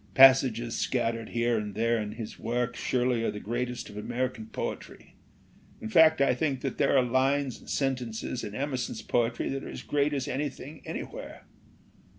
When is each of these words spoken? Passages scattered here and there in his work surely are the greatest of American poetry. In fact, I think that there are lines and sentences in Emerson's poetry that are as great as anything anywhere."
Passages 0.15 0.75
scattered 0.75 1.29
here 1.29 1.59
and 1.59 1.75
there 1.75 1.99
in 2.01 2.13
his 2.13 2.39
work 2.39 2.75
surely 2.75 3.23
are 3.23 3.29
the 3.29 3.39
greatest 3.39 3.87
of 3.87 3.97
American 3.97 4.47
poetry. 4.47 5.13
In 5.79 5.89
fact, 5.89 6.21
I 6.21 6.33
think 6.33 6.61
that 6.61 6.79
there 6.79 6.97
are 6.97 7.03
lines 7.03 7.59
and 7.59 7.69
sentences 7.69 8.43
in 8.43 8.55
Emerson's 8.55 9.03
poetry 9.03 9.47
that 9.49 9.63
are 9.63 9.69
as 9.69 9.83
great 9.83 10.11
as 10.15 10.27
anything 10.27 10.81
anywhere." 10.85 11.45